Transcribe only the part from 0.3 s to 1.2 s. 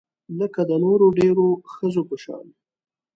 لکه د نورو